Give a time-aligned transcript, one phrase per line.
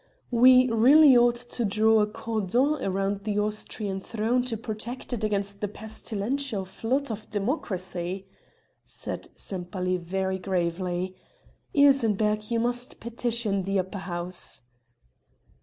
[0.31, 5.61] "We really ought to draw a cordon round the Austrian throne to protect it against
[5.61, 8.25] the pestilential flood of democracy,"
[8.83, 11.15] said Sempaly very gravely.
[11.75, 14.63] "Ilsenbergh you must petition the upper house."